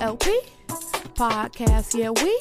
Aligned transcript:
ALLP 0.00 0.26
podcast. 1.14 1.94
Yeah, 1.98 2.10
we 2.10 2.38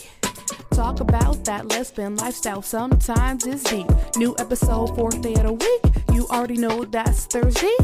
talk 0.72 1.00
about 1.00 1.44
that 1.46 1.68
lesbian 1.68 2.16
lifestyle. 2.18 2.62
Sometimes 2.62 3.46
it's 3.46 3.64
deep. 3.64 3.88
New 4.18 4.36
episode, 4.40 4.88
fourth 4.96 5.22
day 5.22 5.34
of 5.36 5.44
the 5.44 5.54
week. 5.54 5.82
You 6.14 6.28
already 6.28 6.58
know 6.58 6.84
that's 6.86 7.26
Thursday. 7.26 7.76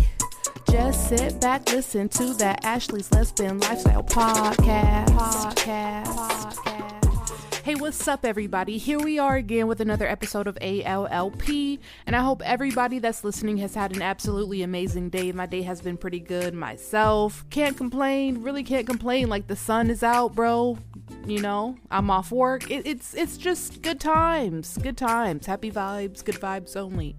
Just 0.70 1.10
sit 1.10 1.40
back, 1.42 1.72
listen 1.72 2.10
to 2.10 2.34
that 2.36 2.64
Ashley's 2.66 3.12
Lesbian 3.12 3.60
Lifestyle 3.60 4.04
podcast. 4.04 5.08
Podcast. 5.08 6.56
podcast. 6.56 6.81
Hey, 7.64 7.76
what's 7.76 8.08
up, 8.08 8.26
everybody? 8.26 8.80
Here 8.80 8.98
we 8.98 9.20
are 9.20 9.36
again 9.36 9.68
with 9.68 9.82
another 9.82 10.08
episode 10.08 10.48
of 10.48 10.58
ALLP, 10.64 11.78
and 12.08 12.16
I 12.16 12.22
hope 12.22 12.42
everybody 12.44 12.98
that's 12.98 13.24
listening 13.24 13.58
has 13.58 13.76
had 13.76 13.96
an 13.96 14.02
absolutely 14.02 14.64
amazing 14.64 15.12
day. 15.12 15.32
My 15.32 15.46
day 15.46 15.62
has 15.62 15.80
been 15.80 15.96
pretty 15.96 16.20
good 16.20 16.56
myself. 16.56 17.46
Can't 17.52 17.78
complain, 17.78 18.42
really 18.42 18.64
can't 18.64 18.88
complain. 18.88 19.30
Like 19.30 19.46
the 19.46 19.56
sun 19.56 19.92
is 19.92 20.02
out, 20.02 20.34
bro. 20.34 20.80
You 21.28 21.40
know, 21.40 21.78
I'm 21.92 22.10
off 22.10 22.32
work. 22.32 22.72
It, 22.72 22.88
it's 22.88 23.14
it's 23.14 23.38
just 23.38 23.84
good 23.84 24.00
times, 24.00 24.80
good 24.80 24.98
times, 24.98 25.46
happy 25.46 25.70
vibes, 25.70 26.26
good 26.26 26.42
vibes 26.42 26.76
only. 26.76 27.16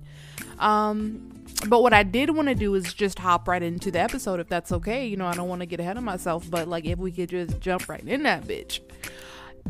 Um, 0.58 1.44
but 1.68 1.82
what 1.84 1.92
I 1.92 2.02
did 2.02 2.30
want 2.30 2.48
to 2.48 2.56
do 2.56 2.74
is 2.74 2.92
just 2.92 3.20
hop 3.20 3.46
right 3.46 3.62
into 3.62 3.92
the 3.92 4.00
episode, 4.00 4.40
if 4.40 4.48
that's 4.48 4.72
okay. 4.72 5.06
You 5.06 5.16
know, 5.16 5.26
I 5.26 5.34
don't 5.34 5.48
want 5.48 5.60
to 5.60 5.66
get 5.66 5.78
ahead 5.78 5.96
of 5.96 6.02
myself, 6.02 6.50
but 6.50 6.66
like 6.66 6.84
if 6.84 6.98
we 6.98 7.12
could 7.12 7.28
just 7.28 7.60
jump 7.60 7.88
right 7.88 8.02
in 8.02 8.24
that 8.24 8.42
bitch. 8.42 8.80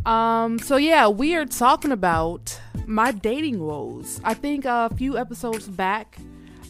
Um, 0.04 0.58
so 0.58 0.76
yeah, 0.76 1.08
we 1.08 1.34
are 1.36 1.46
talking 1.46 1.92
about 1.92 2.58
my 2.86 3.12
dating 3.12 3.60
woes. 3.60 4.20
I 4.24 4.34
think 4.34 4.64
a 4.64 4.90
few 4.96 5.16
episodes 5.16 5.68
back, 5.68 6.18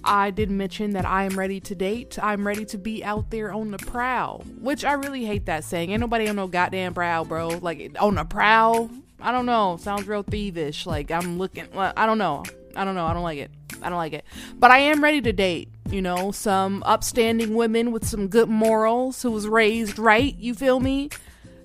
I 0.04 0.30
did 0.30 0.50
mention 0.50 0.92
that 0.92 1.06
I 1.06 1.24
am 1.24 1.38
ready 1.38 1.60
to 1.60 1.74
date. 1.74 2.18
I'm 2.22 2.46
ready 2.46 2.64
to 2.66 2.78
be 2.78 3.04
out 3.04 3.30
there 3.30 3.52
on 3.52 3.70
the 3.70 3.78
prowl, 3.78 4.44
which 4.60 4.84
I 4.84 4.92
really 4.94 5.24
hate 5.24 5.46
that 5.46 5.64
saying. 5.64 5.90
Ain't 5.90 6.00
nobody 6.00 6.28
on 6.28 6.36
no 6.36 6.48
goddamn 6.48 6.94
prowl, 6.94 7.24
bro. 7.24 7.48
Like 7.48 7.96
on 8.00 8.16
the 8.16 8.24
prowl. 8.24 8.90
I 9.20 9.30
don't 9.30 9.46
know. 9.46 9.76
Sounds 9.80 10.06
real 10.08 10.24
thievish. 10.24 10.86
Like 10.86 11.10
I'm 11.10 11.38
looking. 11.38 11.66
I 11.76 12.06
don't 12.06 12.18
know. 12.18 12.44
I 12.74 12.84
don't 12.84 12.94
know. 12.94 13.06
I 13.06 13.14
don't 13.14 13.22
like 13.22 13.38
it. 13.38 13.50
I 13.80 13.88
don't 13.88 13.98
like 13.98 14.12
it. 14.12 14.24
But 14.58 14.70
I 14.70 14.78
am 14.78 15.02
ready 15.02 15.20
to 15.22 15.32
date. 15.32 15.68
You 15.90 16.02
know, 16.02 16.32
some 16.32 16.82
upstanding 16.84 17.54
women 17.54 17.92
with 17.92 18.06
some 18.06 18.28
good 18.28 18.48
morals 18.48 19.22
who 19.22 19.30
was 19.30 19.46
raised 19.46 19.98
right. 19.98 20.36
You 20.36 20.54
feel 20.54 20.80
me? 20.80 21.10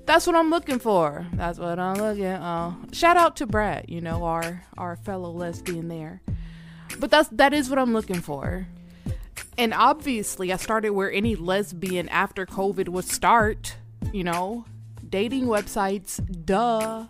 That's 0.08 0.26
what 0.26 0.36
I'm 0.36 0.50
looking 0.50 0.80
for. 0.80 1.28
That's 1.34 1.60
what 1.60 1.78
I'm 1.78 1.98
looking. 1.98 2.26
Uh, 2.26 2.74
shout 2.94 3.18
out 3.18 3.36
to 3.38 3.46
Brad, 3.46 3.86
you 3.90 4.02
know, 4.02 4.24
our 4.24 4.64
our 4.78 4.96
fellow 4.96 5.30
lesbian 5.32 5.90
there. 5.90 6.22
But 6.98 7.12
that's 7.12 7.30
that 7.34 7.54
is 7.54 7.70
what 7.70 7.78
I'm 7.78 7.94
looking 7.94 8.22
for. 8.22 8.68
And 9.58 9.74
obviously, 9.74 10.54
I 10.54 10.56
started 10.56 10.92
where 10.92 11.12
any 11.12 11.36
lesbian 11.36 12.08
after 12.10 12.46
COVID 12.46 12.90
would 12.90 13.06
start. 13.06 13.76
You 14.14 14.24
know, 14.24 14.66
dating 15.08 15.46
websites. 15.46 16.24
Duh. 16.46 17.06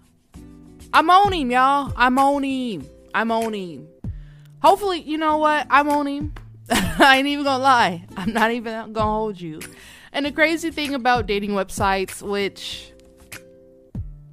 I'm 0.92 1.10
on 1.10 1.34
him, 1.34 1.52
y'all. 1.52 1.94
I'm 1.96 2.18
on 2.18 2.44
him. 2.44 2.88
I'm 3.14 3.32
on 3.32 3.54
him. 3.54 3.88
Hopefully, 4.62 5.02
you 5.02 5.18
know 5.18 5.38
what? 5.38 5.68
I'm 5.70 5.90
on 5.90 6.08
him. 6.08 6.34
I 6.70 7.18
ain't 7.18 7.28
even 7.28 7.46
gonna 7.46 7.64
lie. 7.64 8.06
I'm 8.18 8.34
not 8.34 8.52
even 8.52 8.94
gonna 8.94 9.12
hold 9.12 9.40
you. 9.40 9.60
And 10.12 10.26
the 10.26 10.32
crazy 10.32 10.72
thing 10.72 10.94
about 10.94 11.26
dating 11.28 11.52
websites, 11.52 12.22
which 12.22 12.92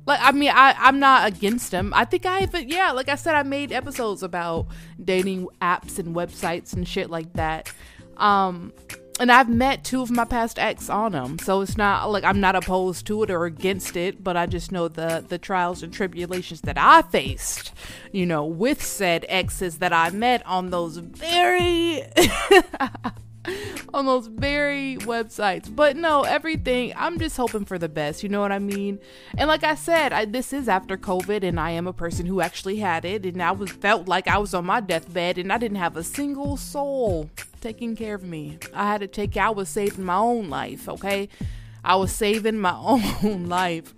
like 0.06 0.20
I 0.22 0.32
mean 0.32 0.50
I 0.50 0.74
I'm 0.78 0.98
not 0.98 1.26
against 1.26 1.70
them. 1.70 1.92
I 1.94 2.04
think 2.04 2.26
I 2.26 2.40
have 2.40 2.54
yeah, 2.68 2.92
like 2.92 3.08
I 3.08 3.14
said 3.14 3.34
I 3.34 3.42
made 3.42 3.72
episodes 3.72 4.22
about 4.22 4.66
dating 5.02 5.48
apps 5.60 5.98
and 5.98 6.14
websites 6.14 6.72
and 6.74 6.86
shit 6.86 7.10
like 7.10 7.32
that. 7.34 7.72
Um 8.16 8.72
and 9.20 9.30
I've 9.30 9.48
met 9.48 9.84
two 9.84 10.02
of 10.02 10.10
my 10.10 10.24
past 10.24 10.58
ex 10.58 10.90
on 10.90 11.12
them. 11.12 11.38
So 11.38 11.60
it's 11.60 11.76
not 11.76 12.10
like 12.10 12.24
I'm 12.24 12.40
not 12.40 12.56
opposed 12.56 13.06
to 13.06 13.22
it 13.22 13.30
or 13.30 13.44
against 13.44 13.96
it, 13.96 14.22
but 14.22 14.36
I 14.36 14.46
just 14.46 14.72
know 14.72 14.88
the 14.88 15.24
the 15.26 15.38
trials 15.38 15.82
and 15.82 15.92
tribulations 15.92 16.62
that 16.62 16.76
I 16.76 17.02
faced, 17.02 17.72
you 18.12 18.26
know, 18.26 18.44
with 18.44 18.82
said 18.82 19.24
exes 19.28 19.78
that 19.78 19.92
I 19.92 20.10
met 20.10 20.44
on 20.46 20.70
those 20.70 20.96
very 20.98 22.02
on 23.94 24.06
those 24.06 24.26
very 24.26 24.96
websites. 25.00 25.74
But 25.74 25.96
no, 25.96 26.22
everything, 26.22 26.92
I'm 26.96 27.18
just 27.18 27.36
hoping 27.36 27.64
for 27.64 27.78
the 27.78 27.88
best, 27.88 28.22
you 28.22 28.28
know 28.28 28.40
what 28.40 28.52
I 28.52 28.58
mean? 28.58 28.98
And 29.36 29.48
like 29.48 29.64
I 29.64 29.74
said, 29.74 30.12
I, 30.12 30.24
this 30.24 30.52
is 30.52 30.68
after 30.68 30.96
COVID 30.96 31.42
and 31.42 31.58
I 31.58 31.70
am 31.70 31.86
a 31.86 31.92
person 31.92 32.26
who 32.26 32.40
actually 32.40 32.76
had 32.76 33.04
it 33.04 33.24
and 33.24 33.42
I 33.42 33.52
was 33.52 33.70
felt 33.70 34.08
like 34.08 34.28
I 34.28 34.38
was 34.38 34.54
on 34.54 34.66
my 34.66 34.80
deathbed 34.80 35.38
and 35.38 35.52
I 35.52 35.58
didn't 35.58 35.78
have 35.78 35.96
a 35.96 36.04
single 36.04 36.56
soul 36.56 37.30
taking 37.60 37.96
care 37.96 38.14
of 38.14 38.24
me. 38.24 38.58
I 38.74 38.86
had 38.86 39.00
to 39.00 39.06
take 39.06 39.36
I 39.36 39.50
was 39.50 39.68
saving 39.68 40.04
my 40.04 40.16
own 40.16 40.48
life, 40.50 40.88
okay? 40.88 41.28
I 41.84 41.96
was 41.96 42.12
saving 42.12 42.58
my 42.58 42.72
own 43.22 43.46
life. 43.46 43.94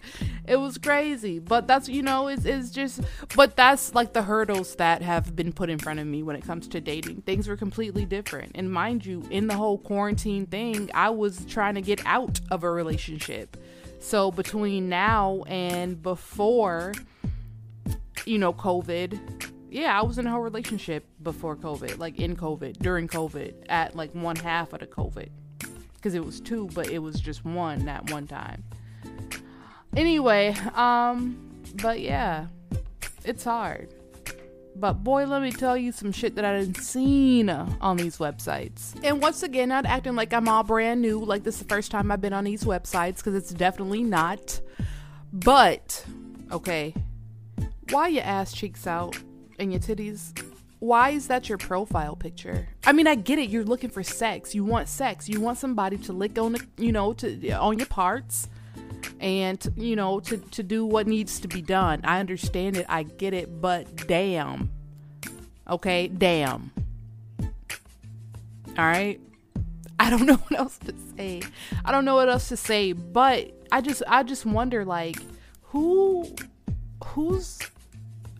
It 0.46 0.56
was 0.56 0.76
crazy. 0.76 1.38
But 1.38 1.66
that's, 1.66 1.88
you 1.88 2.02
know, 2.02 2.26
it's, 2.28 2.44
it's 2.44 2.70
just, 2.70 3.00
but 3.36 3.56
that's 3.56 3.94
like 3.94 4.12
the 4.12 4.22
hurdles 4.22 4.74
that 4.76 5.02
have 5.02 5.36
been 5.36 5.52
put 5.52 5.70
in 5.70 5.78
front 5.78 6.00
of 6.00 6.06
me 6.06 6.22
when 6.22 6.36
it 6.36 6.44
comes 6.44 6.66
to 6.68 6.80
dating. 6.80 7.22
Things 7.22 7.48
were 7.48 7.56
completely 7.56 8.04
different. 8.04 8.52
And 8.54 8.70
mind 8.72 9.06
you, 9.06 9.24
in 9.30 9.46
the 9.46 9.54
whole 9.54 9.78
quarantine 9.78 10.46
thing, 10.46 10.90
I 10.94 11.10
was 11.10 11.44
trying 11.46 11.76
to 11.76 11.82
get 11.82 12.04
out 12.04 12.40
of 12.50 12.64
a 12.64 12.70
relationship. 12.70 13.56
So 14.00 14.30
between 14.30 14.88
now 14.88 15.44
and 15.46 16.02
before, 16.02 16.92
you 18.24 18.38
know, 18.38 18.52
COVID, 18.52 19.50
yeah, 19.70 19.98
I 19.98 20.02
was 20.02 20.18
in 20.18 20.26
a 20.26 20.30
whole 20.30 20.40
relationship 20.40 21.06
before 21.22 21.56
COVID, 21.56 21.98
like 21.98 22.18
in 22.18 22.36
COVID, 22.36 22.78
during 22.78 23.08
COVID, 23.08 23.54
at 23.68 23.96
like 23.96 24.14
one 24.14 24.36
half 24.36 24.72
of 24.72 24.80
the 24.80 24.86
COVID 24.86 25.28
because 26.06 26.14
it 26.14 26.24
was 26.24 26.40
two, 26.40 26.68
but 26.72 26.88
it 26.88 27.00
was 27.00 27.18
just 27.18 27.44
one 27.44 27.84
that 27.86 28.12
one 28.12 28.28
time. 28.28 28.62
Anyway, 29.96 30.54
um, 30.76 31.36
but 31.82 31.98
yeah, 31.98 32.46
it's 33.24 33.42
hard. 33.42 33.92
But 34.76 35.02
boy, 35.02 35.26
let 35.26 35.42
me 35.42 35.50
tell 35.50 35.76
you 35.76 35.90
some 35.90 36.12
shit 36.12 36.36
that 36.36 36.44
I 36.44 36.60
didn't 36.60 36.76
seen 36.76 37.50
on 37.50 37.96
these 37.96 38.18
websites. 38.18 38.94
And 39.02 39.20
once 39.20 39.42
again, 39.42 39.70
not 39.70 39.84
acting 39.84 40.14
like 40.14 40.32
I'm 40.32 40.48
all 40.48 40.62
brand 40.62 41.02
new, 41.02 41.24
like 41.24 41.42
this 41.42 41.56
is 41.56 41.62
the 41.62 41.74
first 41.74 41.90
time 41.90 42.12
I've 42.12 42.20
been 42.20 42.32
on 42.32 42.44
these 42.44 42.62
websites, 42.62 43.16
because 43.16 43.34
it's 43.34 43.50
definitely 43.50 44.04
not. 44.04 44.60
But, 45.32 46.06
okay, 46.52 46.94
why 47.90 48.06
your 48.06 48.22
ass 48.22 48.52
cheeks 48.52 48.86
out 48.86 49.18
and 49.58 49.72
your 49.72 49.80
titties 49.80 50.40
why 50.86 51.10
is 51.10 51.26
that 51.26 51.48
your 51.48 51.58
profile 51.58 52.14
picture? 52.14 52.68
I 52.84 52.92
mean, 52.92 53.06
I 53.06 53.16
get 53.16 53.38
it. 53.40 53.50
You're 53.50 53.64
looking 53.64 53.90
for 53.90 54.04
sex. 54.04 54.54
You 54.54 54.64
want 54.64 54.88
sex. 54.88 55.28
You 55.28 55.40
want 55.40 55.58
somebody 55.58 55.98
to 55.98 56.12
lick 56.12 56.38
on 56.38 56.52
the, 56.52 56.66
you 56.78 56.92
know, 56.92 57.12
to 57.14 57.50
on 57.52 57.78
your 57.78 57.88
parts 57.88 58.48
and 59.20 59.72
you 59.76 59.96
know 59.96 60.20
to 60.20 60.36
to 60.36 60.62
do 60.62 60.84
what 60.84 61.06
needs 61.06 61.40
to 61.40 61.48
be 61.48 61.60
done. 61.60 62.00
I 62.04 62.20
understand 62.20 62.76
it. 62.76 62.86
I 62.88 63.02
get 63.02 63.34
it, 63.34 63.60
but 63.60 64.06
damn. 64.06 64.70
Okay, 65.68 66.06
damn. 66.06 66.70
All 68.78 68.84
right? 68.84 69.20
I 69.98 70.10
don't 70.10 70.26
know 70.26 70.36
what 70.36 70.58
else 70.58 70.78
to 70.78 70.94
say. 71.16 71.42
I 71.84 71.90
don't 71.90 72.04
know 72.04 72.14
what 72.14 72.28
else 72.28 72.48
to 72.50 72.56
say, 72.56 72.92
but 72.92 73.50
I 73.72 73.80
just 73.80 74.02
I 74.06 74.22
just 74.22 74.46
wonder 74.46 74.84
like 74.84 75.16
who 75.62 76.32
who's 77.02 77.58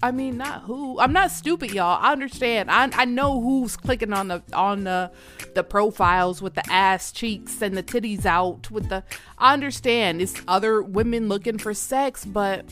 I 0.03 0.11
mean, 0.11 0.37
not 0.37 0.63
who. 0.63 1.01
I'm 1.01 1.13
not 1.13 1.31
stupid, 1.31 1.71
y'all. 1.73 1.99
I 2.01 2.13
understand. 2.13 2.71
I 2.71 2.91
I 2.93 3.05
know 3.07 3.41
who's 3.41 3.77
clicking 3.77 4.13
on 4.13 4.29
the 4.29 4.43
on 4.53 4.85
the 4.85 5.11
the 5.55 5.65
profiles 5.65 6.43
with 6.43 6.55
the 6.55 6.71
ass 6.71 7.13
cheeks 7.13 7.63
and 7.63 7.77
the 7.77 7.83
titties 7.83 8.27
out 8.27 8.71
with 8.71 8.89
the. 8.89 9.05
I 9.39 9.55
understand. 9.55 10.21
It's 10.21 10.41
other 10.47 10.83
women 10.83 11.29
looking 11.29 11.59
for 11.59 11.73
sex, 11.73 12.25
but 12.27 12.67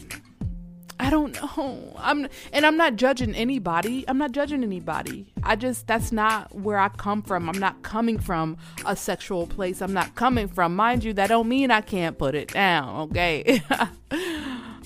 I 1.01 1.09
don't 1.09 1.35
know. 1.35 1.95
I'm 1.99 2.29
and 2.53 2.67
I'm 2.67 2.77
not 2.77 2.97
judging 2.97 3.35
anybody. 3.35 4.05
I'm 4.07 4.19
not 4.19 4.33
judging 4.33 4.63
anybody. 4.63 5.33
I 5.43 5.57
just 5.57 5.87
that's 5.87 6.13
not 6.13 6.55
where 6.55 6.79
I 6.79 6.91
come 6.91 7.23
from. 7.23 7.49
I'm 7.49 7.59
not 7.59 7.83
coming 7.83 8.19
from 8.19 8.59
a 8.85 8.95
sexual 8.95 9.47
place. 9.47 9.81
I'm 9.81 9.95
not 9.95 10.15
coming 10.15 10.47
from. 10.47 10.77
Mind 10.77 11.05
you, 11.05 11.15
that 11.15 11.29
don't 11.29 11.49
mean 11.49 11.71
I 11.71 11.81
can't 11.81 12.19
put 12.19 12.35
it 12.35 12.49
down, 12.49 13.09
okay? 13.09 13.63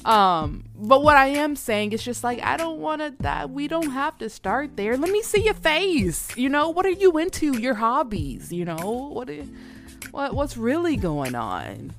Um, 0.05 0.65
but 0.79 1.03
what 1.03 1.17
I 1.17 1.27
am 1.29 1.57
saying 1.57 1.93
is 1.93 2.03
just 2.03 2.23
like 2.23 2.41
I 2.43 2.57
don't 2.57 2.79
want 2.79 3.03
to 3.03 3.15
that 3.23 3.51
we 3.51 3.67
don't 3.67 3.91
have 3.91 4.17
to 4.19 4.31
start 4.31 4.77
there. 4.77 4.97
Let 4.97 5.11
me 5.11 5.23
see 5.23 5.43
your 5.43 5.55
face. 5.55 6.37
You 6.37 6.49
know, 6.49 6.71
what 6.71 6.87
are 6.87 6.91
you 6.91 7.19
into? 7.19 7.59
Your 7.59 7.75
hobbies, 7.75 8.53
you 8.53 8.65
know? 8.65 9.11
What 9.13 9.29
what 10.13 10.35
what's 10.35 10.57
really 10.57 10.97
going 10.97 11.35
on? 11.35 11.93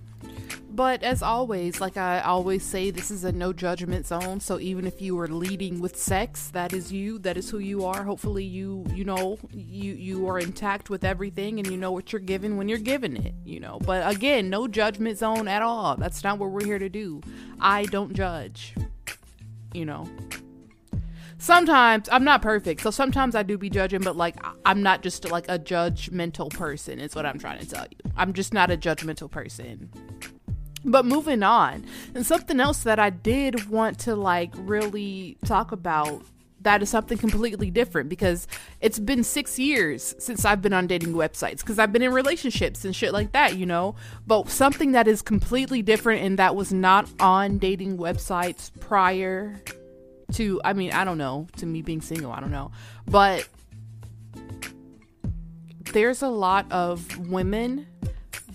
But 0.79 1.03
as 1.03 1.21
always, 1.21 1.81
like 1.81 1.97
I 1.97 2.21
always 2.21 2.63
say, 2.63 2.89
this 2.89 3.11
is 3.11 3.25
a 3.25 3.33
no 3.33 3.51
judgment 3.51 4.07
zone. 4.07 4.39
So 4.39 4.61
even 4.61 4.87
if 4.87 5.01
you 5.01 5.19
are 5.19 5.27
leading 5.27 5.81
with 5.81 5.97
sex, 5.97 6.47
that 6.51 6.71
is 6.71 6.89
you. 6.89 7.19
That 7.19 7.35
is 7.35 7.49
who 7.49 7.59
you 7.59 7.83
are. 7.83 8.01
Hopefully 8.01 8.45
you 8.45 8.85
you 8.93 9.03
know 9.03 9.37
you 9.51 9.91
you 9.91 10.29
are 10.29 10.39
intact 10.39 10.89
with 10.89 11.03
everything 11.03 11.59
and 11.59 11.69
you 11.69 11.75
know 11.75 11.91
what 11.91 12.13
you're 12.13 12.21
giving 12.21 12.55
when 12.55 12.69
you're 12.69 12.77
giving 12.77 13.17
it. 13.17 13.33
You 13.43 13.59
know. 13.59 13.79
But 13.85 14.09
again, 14.09 14.49
no 14.49 14.69
judgment 14.69 15.17
zone 15.17 15.49
at 15.49 15.61
all. 15.61 15.97
That's 15.97 16.23
not 16.23 16.39
what 16.39 16.51
we're 16.51 16.63
here 16.63 16.79
to 16.79 16.87
do. 16.87 17.19
I 17.59 17.83
don't 17.83 18.13
judge. 18.13 18.73
You 19.73 19.83
know 19.83 20.07
sometimes 21.39 22.07
I'm 22.11 22.23
not 22.23 22.41
perfect, 22.41 22.81
so 22.81 22.91
sometimes 22.91 23.35
I 23.35 23.43
do 23.43 23.57
be 23.57 23.69
judging, 23.69 24.01
but 24.01 24.15
like 24.15 24.35
I'm 24.65 24.81
not 24.81 25.01
just 25.01 25.29
like 25.29 25.49
a 25.49 25.59
judgmental 25.59 26.49
person. 26.49 26.99
Is 26.99 27.15
what 27.15 27.25
I'm 27.25 27.37
trying 27.39 27.59
to 27.59 27.67
tell 27.67 27.85
you. 27.89 28.11
I'm 28.15 28.31
just 28.31 28.53
not 28.53 28.71
a 28.71 28.77
judgmental 28.77 29.29
person. 29.29 29.89
But 30.85 31.05
moving 31.05 31.43
on, 31.43 31.85
and 32.15 32.25
something 32.25 32.59
else 32.59 32.83
that 32.83 32.99
I 32.99 33.09
did 33.09 33.69
want 33.69 33.99
to 33.99 34.15
like 34.15 34.51
really 34.55 35.37
talk 35.45 35.71
about 35.71 36.23
that 36.61 36.81
is 36.81 36.89
something 36.89 37.17
completely 37.17 37.71
different 37.71 38.09
because 38.09 38.47
it's 38.81 38.99
been 38.99 39.23
six 39.23 39.57
years 39.57 40.15
since 40.19 40.43
I've 40.45 40.61
been 40.61 40.73
on 40.73 40.87
dating 40.87 41.13
websites 41.13 41.59
because 41.59 41.79
I've 41.79 41.93
been 41.93 42.01
in 42.01 42.11
relationships 42.11 42.83
and 42.85 42.95
shit 42.95 43.13
like 43.13 43.31
that, 43.31 43.57
you 43.57 43.65
know. 43.65 43.95
But 44.27 44.49
something 44.49 44.91
that 44.91 45.07
is 45.07 45.21
completely 45.21 45.81
different 45.81 46.21
and 46.21 46.37
that 46.39 46.55
was 46.55 46.73
not 46.73 47.09
on 47.19 47.57
dating 47.57 47.97
websites 47.97 48.71
prior 48.79 49.61
to, 50.33 50.61
I 50.63 50.73
mean, 50.73 50.91
I 50.91 51.05
don't 51.05 51.17
know, 51.17 51.47
to 51.57 51.65
me 51.65 51.81
being 51.81 52.01
single, 52.01 52.31
I 52.31 52.39
don't 52.39 52.51
know. 52.51 52.71
But 53.07 53.47
there's 55.93 56.21
a 56.21 56.29
lot 56.29 56.71
of 56.71 57.29
women 57.29 57.87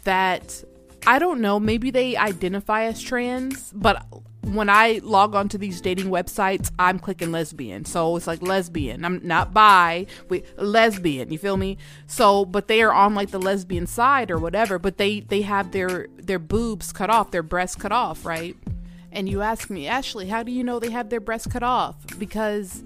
that 0.05 0.63
I 1.07 1.19
don't 1.19 1.41
know, 1.41 1.61
maybe 1.61 1.91
they 1.91 2.17
identify 2.17 2.85
as 2.85 3.03
trans, 3.03 3.73
but 3.73 4.07
when 4.43 4.69
I 4.69 5.01
log 5.03 5.35
onto 5.35 5.59
these 5.59 5.81
dating 5.81 6.07
websites, 6.07 6.71
I'm 6.79 6.99
clicking 6.99 7.33
lesbian. 7.33 7.85
So 7.85 8.17
it's 8.17 8.27
like 8.27 8.43
lesbian. 8.43 9.05
I'm 9.05 9.21
not 9.23 9.53
bi, 9.53 10.07
we 10.29 10.45
lesbian, 10.57 11.31
you 11.31 11.39
feel 11.39 11.57
me? 11.57 11.79
So 12.07 12.45
but 12.45 12.69
they 12.69 12.83
are 12.83 12.93
on 12.93 13.15
like 13.15 13.31
the 13.31 13.41
lesbian 13.41 13.87
side 13.87 14.31
or 14.31 14.39
whatever, 14.39 14.79
but 14.79 14.99
they 14.99 15.21
they 15.21 15.43
have 15.43 15.73
their 15.73 16.07
their 16.17 16.39
boobs 16.39 16.93
cut 16.93 17.11
off, 17.11 17.31
their 17.31 17.43
breasts 17.43 17.77
cut 17.77 17.93
off, 17.93 18.25
right? 18.25 18.57
And 19.13 19.29
you 19.29 19.43
ask 19.43 19.71
me, 19.71 19.87
Ashley, 19.87 20.29
how 20.29 20.43
do 20.43 20.53
you 20.53 20.65
know 20.65 20.79
they 20.79 20.91
have 20.91 21.09
their 21.09 21.21
breasts 21.21 21.47
cut 21.47 21.63
off? 21.63 21.97
Because 22.19 22.83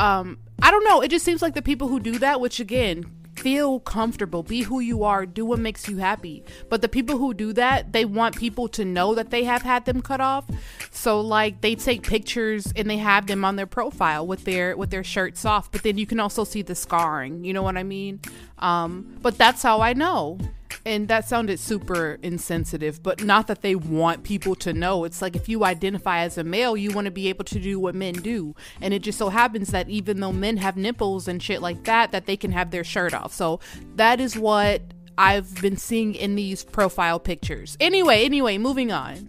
um 0.00 0.38
I 0.62 0.70
don't 0.70 0.84
know, 0.84 1.00
it 1.00 1.08
just 1.08 1.24
seems 1.24 1.42
like 1.42 1.54
the 1.54 1.62
people 1.62 1.88
who 1.88 2.00
do 2.00 2.18
that, 2.18 2.40
which 2.40 2.60
again, 2.60 3.04
feel 3.38 3.80
comfortable, 3.80 4.42
be 4.42 4.62
who 4.62 4.80
you 4.80 5.04
are, 5.04 5.26
do 5.26 5.44
what 5.44 5.58
makes 5.58 5.88
you 5.88 5.98
happy. 5.98 6.44
But 6.68 6.82
the 6.82 6.88
people 6.88 7.18
who 7.18 7.34
do 7.34 7.52
that, 7.54 7.92
they 7.92 8.04
want 8.04 8.36
people 8.36 8.68
to 8.68 8.84
know 8.84 9.14
that 9.14 9.30
they 9.30 9.44
have 9.44 9.62
had 9.62 9.84
them 9.84 10.02
cut 10.02 10.20
off. 10.20 10.44
So 10.90 11.20
like 11.20 11.60
they 11.60 11.74
take 11.74 12.02
pictures 12.02 12.72
and 12.76 12.88
they 12.90 12.98
have 12.98 13.26
them 13.26 13.44
on 13.44 13.56
their 13.56 13.66
profile 13.66 14.26
with 14.26 14.44
their 14.44 14.76
with 14.76 14.90
their 14.90 15.04
shirts 15.04 15.44
off, 15.44 15.70
but 15.70 15.82
then 15.82 15.98
you 15.98 16.06
can 16.06 16.20
also 16.20 16.44
see 16.44 16.62
the 16.62 16.74
scarring, 16.74 17.44
you 17.44 17.52
know 17.52 17.62
what 17.62 17.76
I 17.76 17.82
mean? 17.82 18.20
Um 18.58 19.16
but 19.22 19.38
that's 19.38 19.62
how 19.62 19.80
I 19.80 19.92
know 19.92 20.38
and 20.84 21.08
that 21.08 21.28
sounded 21.28 21.58
super 21.58 22.18
insensitive, 22.22 23.02
but 23.02 23.22
not 23.22 23.46
that 23.48 23.62
they 23.62 23.74
want 23.74 24.22
people 24.22 24.54
to 24.56 24.72
know. 24.72 25.04
It's 25.04 25.20
like 25.20 25.36
if 25.36 25.48
you 25.48 25.64
identify 25.64 26.20
as 26.20 26.38
a 26.38 26.44
male, 26.44 26.76
you 26.76 26.90
want 26.92 27.06
to 27.06 27.10
be 27.10 27.28
able 27.28 27.44
to 27.46 27.58
do 27.58 27.78
what 27.78 27.94
men 27.94 28.14
do. 28.14 28.54
And 28.80 28.94
it 28.94 29.02
just 29.02 29.18
so 29.18 29.28
happens 29.28 29.68
that 29.68 29.88
even 29.88 30.20
though 30.20 30.32
men 30.32 30.56
have 30.58 30.76
nipples 30.76 31.28
and 31.28 31.42
shit 31.42 31.60
like 31.60 31.84
that, 31.84 32.12
that 32.12 32.26
they 32.26 32.36
can 32.36 32.52
have 32.52 32.70
their 32.70 32.84
shirt 32.84 33.12
off. 33.14 33.32
So 33.32 33.60
that 33.96 34.20
is 34.20 34.36
what 34.36 34.82
I've 35.16 35.60
been 35.60 35.76
seeing 35.76 36.14
in 36.14 36.36
these 36.36 36.64
profile 36.64 37.18
pictures. 37.18 37.76
Anyway, 37.80 38.24
anyway, 38.24 38.56
moving 38.56 38.92
on. 38.92 39.26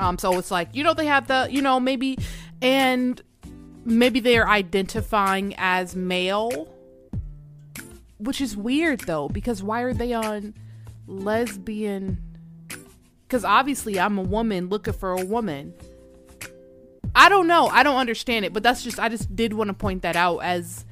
Um, 0.00 0.18
so 0.18 0.38
it's 0.38 0.50
like, 0.50 0.68
you 0.72 0.84
know, 0.84 0.94
they 0.94 1.06
have 1.06 1.28
the, 1.28 1.48
you 1.50 1.62
know, 1.62 1.80
maybe, 1.80 2.18
and 2.60 3.20
maybe 3.84 4.20
they're 4.20 4.48
identifying 4.48 5.54
as 5.56 5.96
male 5.96 6.68
which 8.18 8.40
is 8.40 8.56
weird 8.56 9.00
though 9.00 9.28
because 9.28 9.62
why 9.62 9.82
are 9.82 9.94
they 9.94 10.12
on 10.12 10.54
lesbian? 11.06 12.22
Because 13.26 13.44
obviously 13.44 13.98
i'm 13.98 14.18
a 14.18 14.22
woman 14.22 14.68
looking 14.68 14.94
for 14.94 15.12
a 15.12 15.24
woman. 15.24 15.74
I 17.14 17.28
don't 17.28 17.48
know. 17.48 17.66
I 17.68 17.82
don't 17.82 17.96
understand 17.96 18.44
it 18.44 18.52
but 18.52 18.62
that's 18.62 18.82
just 18.82 18.98
i 18.98 19.08
just 19.08 19.34
did 19.34 19.52
want 19.52 19.68
to 19.68 19.74
point 19.74 20.02
that 20.02 20.16
out 20.16 20.38
as 20.38 20.84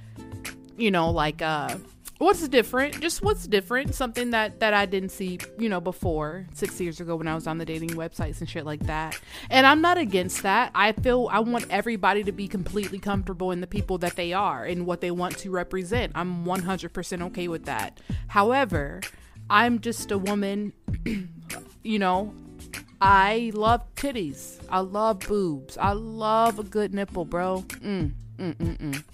you 0.76 0.90
know 0.90 1.10
like 1.10 1.42
uh 1.42 1.76
what's 2.18 2.46
different? 2.48 3.00
Just 3.00 3.22
what's 3.22 3.46
different? 3.46 3.94
Something 3.94 4.30
that 4.30 4.60
that 4.60 4.74
i 4.74 4.86
didn't 4.86 5.10
see 5.10 5.38
you 5.58 5.68
know 5.68 5.80
before 5.80 6.46
six 6.54 6.80
years 6.80 7.00
ago 7.00 7.16
when 7.16 7.28
i 7.28 7.34
was 7.34 7.46
on 7.46 7.58
the 7.58 7.64
dating 7.64 7.90
websites 7.90 8.40
and 8.40 8.48
shit 8.48 8.64
like 8.64 8.80
that. 8.86 9.18
And 9.50 9.66
i'm 9.66 9.80
not 9.80 9.98
against 9.98 10.42
that. 10.42 10.70
I 10.74 10.92
feel 10.92 11.28
i 11.30 11.40
want 11.40 11.66
everybody 11.70 12.22
to 12.24 12.32
be 12.32 12.48
completely 12.48 12.98
comfortable 12.98 13.50
in 13.50 13.60
the 13.60 13.66
people 13.66 13.98
that 13.98 14.16
they 14.16 14.32
are 14.32 14.64
and 14.64 14.86
what 14.86 15.00
they 15.00 15.10
want 15.10 15.38
to 15.38 15.50
represent. 15.50 16.12
I'm 16.14 16.44
100% 16.44 17.22
okay 17.22 17.48
with 17.48 17.64
that. 17.66 18.00
However 18.28 19.00
i'm 19.48 19.80
just 19.80 20.10
a 20.10 20.18
woman 20.18 20.72
you 21.84 21.98
know 21.98 22.34
i 23.00 23.52
love 23.54 23.82
titties. 23.94 24.58
I 24.70 24.80
love 24.80 25.20
boobs. 25.20 25.76
I 25.76 25.92
love 25.92 26.58
a 26.58 26.64
good 26.64 26.94
nipple 26.94 27.24
bro. 27.24 27.64
Mm, 27.68 28.12
mm, 28.38 28.54
mm, 28.54 28.78
mm. 28.78 29.04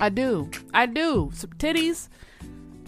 I 0.00 0.08
do. 0.08 0.50
I 0.72 0.86
do. 0.86 1.30
Some 1.34 1.50
titties 1.50 2.08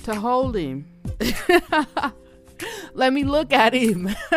to 0.05 0.15
hold 0.15 0.57
him. 0.57 0.87
Let 2.95 3.13
me 3.13 3.25
look 3.25 3.53
at 3.53 3.75
him. 3.75 4.09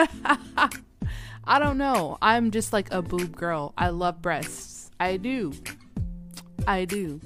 I 1.43 1.59
don't 1.59 1.77
know. 1.77 2.17
I'm 2.21 2.51
just 2.51 2.73
like 2.73 2.91
a 2.91 3.01
boob 3.01 3.35
girl. 3.35 3.73
I 3.77 3.89
love 3.89 4.21
breasts. 4.21 4.91
I 4.99 5.17
do. 5.17 5.53
I 6.67 6.85
do. 6.85 7.21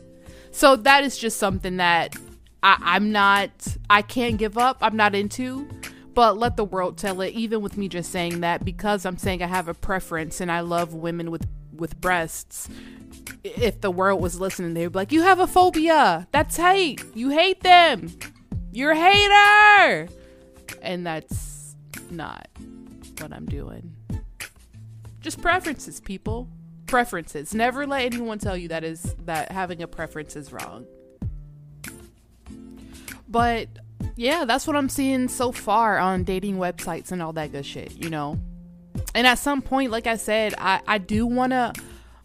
So 0.51 0.75
that 0.75 1.03
is 1.03 1.17
just 1.17 1.37
something 1.37 1.77
that 1.77 2.15
I, 2.61 2.77
I'm 2.79 3.11
not, 3.11 3.49
I 3.89 4.01
can't 4.01 4.37
give 4.37 4.57
up. 4.57 4.77
I'm 4.81 4.95
not 4.95 5.15
into. 5.15 5.67
But 6.13 6.37
let 6.37 6.57
the 6.57 6.65
world 6.65 6.97
tell 6.97 7.21
it, 7.21 7.33
even 7.33 7.61
with 7.61 7.77
me 7.77 7.87
just 7.87 8.11
saying 8.11 8.41
that, 8.41 8.65
because 8.65 9.05
I'm 9.05 9.17
saying 9.17 9.41
I 9.41 9.47
have 9.47 9.69
a 9.69 9.73
preference 9.73 10.41
and 10.41 10.51
I 10.51 10.59
love 10.59 10.93
women 10.93 11.31
with 11.31 11.47
with 11.73 11.99
breasts 11.99 12.69
if 13.43 13.81
the 13.81 13.91
world 13.91 14.21
was 14.21 14.39
listening, 14.39 14.73
they'd 14.73 14.87
be 14.87 14.93
like, 14.93 15.11
You 15.11 15.21
have 15.23 15.39
a 15.39 15.47
phobia. 15.47 16.27
That's 16.31 16.57
hate. 16.57 17.03
You 17.13 17.29
hate 17.29 17.61
them. 17.61 18.11
You're 18.71 18.91
a 18.91 18.95
hater. 18.95 20.11
And 20.81 21.05
that's 21.05 21.75
not 22.09 22.47
what 23.19 23.33
I'm 23.33 23.45
doing. 23.45 23.95
Just 25.19 25.41
preferences, 25.41 25.99
people. 25.99 26.47
Preferences. 26.87 27.53
Never 27.53 27.85
let 27.85 28.03
anyone 28.03 28.39
tell 28.39 28.57
you 28.57 28.67
that 28.69 28.83
is 28.83 29.15
that 29.25 29.51
having 29.51 29.81
a 29.81 29.87
preference 29.87 30.35
is 30.35 30.51
wrong. 30.51 30.85
But 33.27 33.69
yeah, 34.15 34.45
that's 34.45 34.67
what 34.67 34.75
I'm 34.75 34.89
seeing 34.89 35.27
so 35.27 35.51
far 35.51 35.97
on 35.97 36.23
dating 36.23 36.57
websites 36.57 37.11
and 37.11 37.21
all 37.21 37.33
that 37.33 37.51
good 37.51 37.65
shit, 37.65 37.93
you 37.93 38.09
know. 38.09 38.39
And 39.15 39.25
at 39.25 39.35
some 39.35 39.61
point, 39.61 39.91
like 39.91 40.07
I 40.07 40.17
said, 40.17 40.53
I, 40.57 40.81
I 40.87 40.97
do 40.97 41.25
wanna 41.25 41.73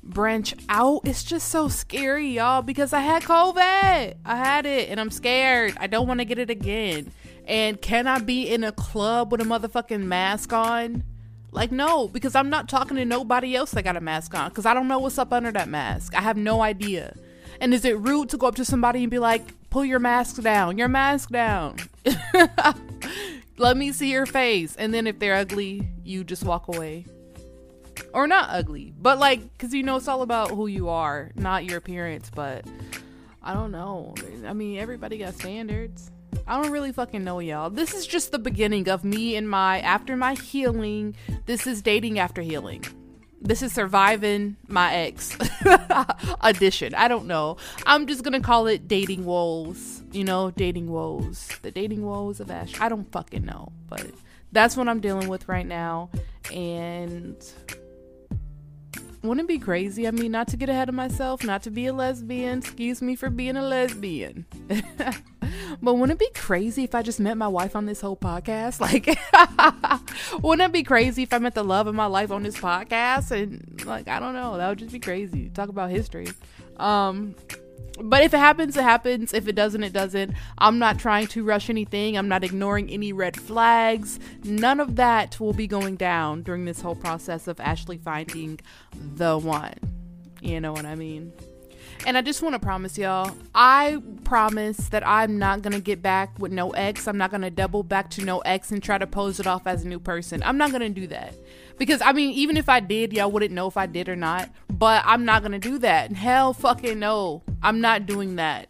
branch 0.07 0.55
out. 0.69 1.01
It's 1.05 1.25
just 1.25 1.49
so 1.49 1.69
scary, 1.69 2.29
y'all, 2.29 2.63
because 2.63 2.93
I 2.93 3.01
had 3.01 3.23
COVID. 3.23 4.15
I 4.25 4.37
had 4.37 4.67
it 4.67 4.89
and 4.89 5.01
I'm 5.01 5.11
scared. 5.11 5.75
I 5.79 5.87
don't 5.87 6.07
want 6.07 6.21
to 6.21 6.25
get 6.25 6.39
it 6.39 6.51
again. 6.51 7.13
And 7.47 7.81
can 7.81 8.07
I 8.07 8.19
be 8.19 8.49
in 8.49 8.65
a 8.65 8.73
club 8.73 9.31
with 9.31 9.41
a 9.41 9.45
motherfucking 9.45 10.03
mask 10.03 10.53
on? 10.53 11.05
Like, 11.53 11.71
no, 11.73 12.09
because 12.09 12.35
I'm 12.35 12.51
not 12.51 12.69
talking 12.69 12.97
to 12.97 13.05
nobody 13.05 13.55
else 13.55 13.71
that 13.73 13.85
got 13.85 13.97
a 13.97 14.01
mask 14.01 14.35
on 14.35 14.49
because 14.49 14.67
I 14.67 14.75
don't 14.75 14.89
know 14.89 14.99
what's 14.99 15.19
up 15.19 15.33
under 15.33 15.53
that 15.53 15.69
mask. 15.69 16.15
I 16.15 16.21
have 16.21 16.37
no 16.37 16.61
idea. 16.61 17.15
And 17.61 17.73
is 17.73 17.85
it 17.85 17.99
rude 17.99 18.29
to 18.31 18.37
go 18.37 18.47
up 18.49 18.57
to 18.57 18.65
somebody 18.65 19.03
and 19.03 19.11
be 19.11 19.19
like, 19.19 19.43
pull 19.71 19.85
your 19.85 19.99
mask 19.99 20.43
down, 20.43 20.77
your 20.77 20.89
mask 20.89 21.31
down? 21.31 21.77
Let 23.59 23.77
me 23.77 23.93
see 23.93 24.13
your 24.13 24.27
face. 24.27 24.77
And 24.77 24.93
then 24.93 25.07
if 25.07 25.19
they're 25.19 25.37
ugly, 25.37 25.89
you 26.05 26.25
just 26.25 26.45
walk 26.45 26.69
away 26.69 27.07
or 28.13 28.27
not 28.27 28.49
ugly, 28.51 28.93
but 29.01 29.19
like, 29.19 29.41
because 29.53 29.75
you 29.75 29.83
know, 29.83 29.97
it's 29.97 30.09
all 30.09 30.23
about 30.23 30.51
who 30.51 30.67
you 30.67 30.89
are, 30.89 31.33
not 31.35 31.65
your 31.65 31.79
appearance. 31.79 32.31
But 32.35 32.65
I 33.43 33.55
don't 33.55 33.71
know. 33.71 34.15
I 34.47 34.53
mean, 34.53 34.79
everybody 34.79 35.19
got 35.19 35.35
standards. 35.35 36.11
I 36.47 36.61
don't 36.61 36.73
really 36.73 36.93
fucking 36.93 37.25
know, 37.25 37.39
y'all. 37.39 37.71
This 37.71 37.95
is 37.95 38.07
just 38.07 38.33
the 38.33 38.39
beginning 38.39 38.89
of 38.89 39.05
me 39.05 39.37
and 39.37 39.49
my 39.49 39.81
after 39.81 40.17
my 40.17 40.35
healing. 40.35 41.17
This 41.47 41.67
is 41.67 41.83
dating 41.83 42.19
after 42.19 42.43
healing. 42.43 42.85
This 43.41 43.63
is 43.63 43.73
surviving 43.73 44.57
my 44.67 44.95
ex 44.95 45.37
edition. 46.41 46.95
I 46.95 47.09
don't 47.09 47.27
know. 47.27 47.57
I'm 47.87 48.07
just 48.07 48.25
gonna 48.25 48.41
call 48.41 48.67
it 48.67 48.89
dating 48.89 49.25
woes. 49.25 50.03
You 50.13 50.25
know, 50.25 50.51
dating 50.51 50.91
woes. 50.91 51.49
The 51.63 51.71
dating 51.71 52.05
woes 52.05 52.41
of 52.41 52.51
Ash. 52.51 52.81
I 52.81 52.89
don't 52.89 53.11
fucking 53.13 53.45
know, 53.45 53.73
but 53.89 54.07
that's 54.53 54.77
what 54.77 54.89
I'm 54.89 55.01
dealing 55.01 55.29
with 55.29 55.49
right 55.49 55.67
now. 55.67 56.11
And 56.53 57.37
wouldn't 59.23 59.45
it 59.45 59.49
be 59.49 59.59
crazy? 59.59 60.07
I 60.07 60.11
mean, 60.11 60.33
not 60.33 60.49
to 60.49 60.57
get 60.57 60.69
ahead 60.69 60.89
of 60.89 60.95
myself, 60.95 61.45
not 61.45 61.63
to 61.65 61.71
be 61.71 61.87
a 61.87 61.93
lesbian. 61.93 62.59
Excuse 62.59 63.03
me 63.03 63.17
for 63.17 63.31
being 63.31 63.57
a 63.57 63.63
lesbian. 63.63 64.47
but 65.83 65.95
wouldn't 65.95 66.13
it 66.13 66.19
be 66.19 66.31
crazy 66.39 66.85
if 66.85 66.95
I 66.95 67.03
just 67.03 67.21
met 67.21 67.37
my 67.37 67.49
wife 67.49 67.77
on 67.77 67.87
this 67.87 68.01
whole 68.01 68.17
podcast? 68.17 68.81
Like, 68.87 69.19
wouldn't 70.43 70.69
it 70.69 70.73
be 70.73 70.85
crazy 70.85 71.25
if 71.25 71.33
I 71.33 71.39
met 71.39 71.55
the 71.55 71.65
love 71.65 71.87
of 71.87 71.95
my 71.95 72.07
life 72.07 72.31
on 72.31 72.43
this 72.43 72.57
podcast? 72.57 73.31
And 73.33 73.85
like, 73.85 74.07
I 74.07 74.21
don't 74.21 74.35
know, 74.35 74.57
that 74.57 74.69
would 74.69 74.79
just 74.79 74.93
be 74.93 75.01
crazy. 75.01 75.51
Talk 75.51 75.69
about 75.69 75.91
history. 75.91 76.29
Um, 76.77 77.35
but 78.01 78.23
if 78.23 78.35
it 78.35 78.39
happens, 78.39 78.77
it 78.77 78.83
happens. 78.83 79.33
If 79.33 79.49
it 79.49 79.55
doesn't, 79.55 79.83
it 79.83 79.93
doesn't. 79.93 80.33
I'm 80.59 80.79
not 80.79 80.99
trying 80.99 81.29
to 81.29 81.45
rush 81.45 81.71
anything. 81.71 82.17
I'm 82.17 82.29
not 82.29 82.45
ignoring 82.45 82.91
any 82.91 83.13
red 83.13 83.41
flags. 83.41 84.19
None 84.45 84.81
of 84.81 84.97
that 84.97 85.41
will 85.41 85.55
be 85.55 85.67
going 85.67 85.97
down 85.97 86.43
during 86.43 86.65
this 86.67 86.81
whole 86.81 86.95
process 86.95 87.49
of 87.49 87.59
Ashley 87.61 87.99
finding 87.99 88.61
the 89.15 89.39
one. 89.39 89.75
You 90.43 90.61
know 90.61 90.73
what 90.73 90.85
I 90.85 90.95
mean? 90.95 91.33
And 92.07 92.17
I 92.17 92.23
just 92.23 92.41
want 92.41 92.53
to 92.53 92.61
promise 92.61 92.97
y'all, 92.97 93.37
I 93.53 94.01
promise 94.23 94.77
that 94.91 95.05
I'm 95.05 95.41
not 95.41 95.63
going 95.63 95.73
to 95.73 95.81
get 95.81 96.03
back 96.03 96.39
with 96.39 96.53
no 96.53 96.71
ex. 96.71 97.09
I'm 97.09 97.19
not 97.19 97.33
going 97.33 97.41
to 97.41 97.51
double 97.51 97.83
back 97.83 98.11
to 98.11 98.25
no 98.25 98.39
ex 98.41 98.71
and 98.71 98.81
try 98.81 98.97
to 98.97 99.09
pose 99.09 99.41
it 99.41 99.47
off 99.49 99.67
as 99.67 99.85
a 99.85 99.89
new 99.89 99.99
person. 99.99 100.41
I'm 100.45 100.57
not 100.57 100.71
going 100.71 100.83
to 100.83 100.89
do 100.89 101.09
that. 101.09 101.35
Because 101.79 102.01
I 102.01 102.13
mean, 102.13 102.31
even 102.31 102.57
if 102.57 102.69
I 102.69 102.79
did, 102.79 103.13
y'all 103.13 103.33
wouldn't 103.33 103.51
know 103.51 103.67
if 103.67 103.77
I 103.77 103.87
did 103.87 104.09
or 104.09 104.15
not. 104.15 104.51
But 104.69 105.03
I'm 105.05 105.25
not 105.25 105.43
going 105.43 105.51
to 105.51 105.59
do 105.59 105.79
that. 105.79 106.13
Hell 106.13 106.55
fucking 106.55 106.97
no. 106.97 107.43
I'm 107.61 107.81
not 107.81 108.07
doing 108.07 108.37
that. 108.37 108.69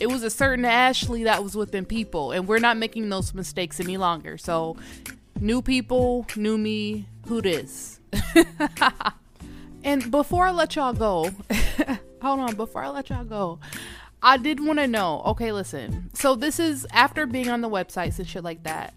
It 0.00 0.08
was 0.08 0.24
a 0.24 0.30
certain 0.30 0.64
Ashley 0.64 1.22
that 1.22 1.44
was 1.44 1.54
within 1.54 1.84
people, 1.84 2.32
and 2.32 2.48
we're 2.48 2.58
not 2.58 2.76
making 2.76 3.08
those 3.10 3.32
mistakes 3.32 3.78
any 3.78 3.96
longer. 3.96 4.36
So, 4.36 4.76
new 5.40 5.62
people, 5.62 6.26
new 6.34 6.58
me, 6.58 7.06
who 7.28 7.40
this? 7.42 8.00
and 9.84 10.10
before 10.10 10.46
I 10.46 10.50
let 10.50 10.74
y'all 10.74 10.92
go, 10.92 11.30
hold 12.22 12.40
on, 12.40 12.54
before 12.54 12.82
I 12.82 12.88
let 12.88 13.10
y'all 13.10 13.24
go, 13.24 13.58
I 14.22 14.36
did 14.36 14.64
want 14.64 14.78
to 14.78 14.86
know. 14.86 15.22
Okay, 15.26 15.52
listen. 15.52 16.10
So 16.14 16.34
this 16.34 16.58
is 16.58 16.86
after 16.92 17.26
being 17.26 17.48
on 17.48 17.60
the 17.60 17.68
websites 17.68 18.18
and 18.18 18.28
shit 18.28 18.44
like 18.44 18.62
that. 18.62 18.94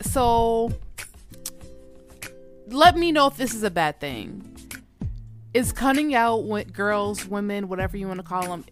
So 0.00 0.72
let 2.68 2.96
me 2.96 3.12
know 3.12 3.26
if 3.26 3.36
this 3.36 3.54
is 3.54 3.62
a 3.62 3.70
bad 3.70 4.00
thing. 4.00 4.52
Is 5.52 5.72
cutting 5.72 6.14
out 6.14 6.72
girls, 6.72 7.26
women, 7.26 7.68
whatever 7.68 7.96
you 7.96 8.06
want 8.06 8.20
to 8.20 8.24
call 8.24 8.42
them, 8.42 8.64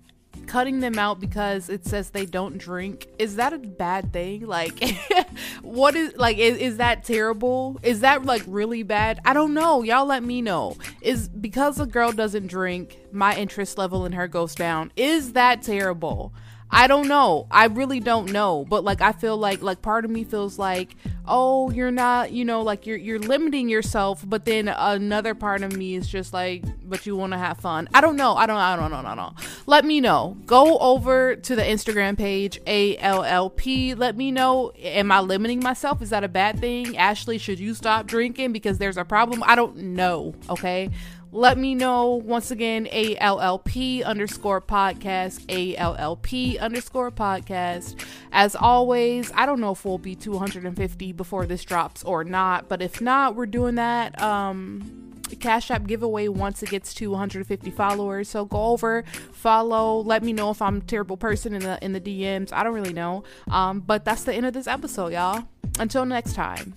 cutting 0.54 0.78
them 0.78 1.00
out 1.00 1.18
because 1.18 1.68
it 1.68 1.84
says 1.84 2.10
they 2.10 2.24
don't 2.24 2.58
drink 2.58 3.08
is 3.18 3.34
that 3.34 3.52
a 3.52 3.58
bad 3.58 4.12
thing? 4.12 4.46
Like 4.46 4.80
what 5.62 5.96
is 5.96 6.14
like 6.14 6.38
is, 6.38 6.58
is 6.58 6.76
that 6.76 7.02
terrible? 7.02 7.80
Is 7.82 8.02
that 8.02 8.24
like 8.24 8.44
really 8.46 8.84
bad? 8.84 9.18
I 9.24 9.32
don't 9.32 9.52
know. 9.52 9.82
Y'all 9.82 10.06
let 10.06 10.22
me 10.22 10.40
know. 10.40 10.76
Is 11.00 11.28
because 11.28 11.80
a 11.80 11.86
girl 11.86 12.12
doesn't 12.12 12.46
drink 12.46 13.00
my 13.10 13.34
interest 13.34 13.78
level 13.78 14.06
in 14.06 14.12
her 14.12 14.28
goes 14.28 14.54
down. 14.54 14.92
Is 14.94 15.32
that 15.32 15.60
terrible 15.62 16.32
I 16.74 16.88
don't 16.88 17.06
know. 17.06 17.46
I 17.52 17.66
really 17.66 18.00
don't 18.00 18.32
know. 18.32 18.66
But 18.68 18.82
like 18.82 19.00
I 19.00 19.12
feel 19.12 19.36
like 19.36 19.62
like 19.62 19.80
part 19.80 20.04
of 20.04 20.10
me 20.10 20.24
feels 20.24 20.58
like, 20.58 20.96
oh, 21.26 21.70
you're 21.70 21.92
not, 21.92 22.32
you 22.32 22.44
know, 22.44 22.62
like 22.62 22.84
you're 22.84 22.96
you're 22.96 23.20
limiting 23.20 23.68
yourself, 23.68 24.24
but 24.26 24.44
then 24.44 24.66
another 24.66 25.36
part 25.36 25.62
of 25.62 25.76
me 25.76 25.94
is 25.94 26.08
just 26.08 26.32
like, 26.32 26.64
but 26.88 27.06
you 27.06 27.16
want 27.16 27.32
to 27.32 27.38
have 27.38 27.58
fun. 27.58 27.88
I 27.94 28.00
don't 28.00 28.16
know. 28.16 28.34
I 28.34 28.46
don't 28.46 28.56
I 28.56 28.74
don't 28.74 28.90
know. 28.90 29.02
No, 29.02 29.14
no. 29.14 29.34
Let 29.66 29.84
me 29.84 30.00
know. 30.00 30.36
Go 30.46 30.76
over 30.78 31.36
to 31.36 31.54
the 31.54 31.62
Instagram 31.62 32.18
page 32.18 32.60
ALLP. 32.64 33.96
Let 33.96 34.16
me 34.16 34.32
know 34.32 34.72
am 34.78 35.12
I 35.12 35.20
limiting 35.20 35.60
myself? 35.60 36.02
Is 36.02 36.10
that 36.10 36.24
a 36.24 36.28
bad 36.28 36.58
thing? 36.58 36.96
Ashley, 36.96 37.38
should 37.38 37.60
you 37.60 37.74
stop 37.74 38.06
drinking 38.06 38.52
because 38.52 38.78
there's 38.78 38.96
a 38.96 39.04
problem? 39.04 39.44
I 39.46 39.54
don't 39.54 39.76
know, 39.76 40.34
okay? 40.50 40.90
Let 41.34 41.58
me 41.58 41.74
know 41.74 42.14
once 42.14 42.52
again 42.52 42.86
ALLP 42.92 44.04
underscore 44.04 44.60
podcast, 44.60 45.44
ALLP 45.46 46.60
underscore 46.60 47.10
podcast. 47.10 48.00
As 48.30 48.54
always, 48.54 49.32
I 49.34 49.44
don't 49.44 49.60
know 49.60 49.72
if 49.72 49.84
we'll 49.84 49.98
be 49.98 50.14
250 50.14 51.12
before 51.12 51.44
this 51.46 51.64
drops 51.64 52.04
or 52.04 52.22
not, 52.22 52.68
but 52.68 52.80
if 52.80 53.00
not, 53.00 53.34
we're 53.34 53.46
doing 53.46 53.74
that. 53.74 54.20
Um, 54.22 55.10
Cash 55.40 55.72
App 55.72 55.88
giveaway 55.88 56.28
once 56.28 56.62
it 56.62 56.70
gets 56.70 56.94
to 56.94 57.10
150 57.10 57.68
followers. 57.72 58.28
So 58.28 58.44
go 58.44 58.66
over, 58.66 59.02
follow, 59.32 60.02
let 60.02 60.22
me 60.22 60.32
know 60.32 60.50
if 60.50 60.62
I'm 60.62 60.76
a 60.76 60.80
terrible 60.82 61.16
person 61.16 61.52
in 61.54 61.62
the 61.62 61.78
in 61.82 61.92
the 61.92 62.00
DMs. 62.00 62.52
I 62.52 62.62
don't 62.62 62.74
really 62.74 62.92
know. 62.92 63.24
Um, 63.50 63.80
but 63.80 64.04
that's 64.04 64.22
the 64.22 64.32
end 64.32 64.46
of 64.46 64.52
this 64.52 64.68
episode, 64.68 65.12
y'all. 65.12 65.48
Until 65.80 66.04
next 66.04 66.34
time. 66.34 66.74